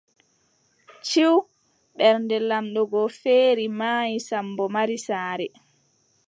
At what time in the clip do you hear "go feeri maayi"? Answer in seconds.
2.91-4.17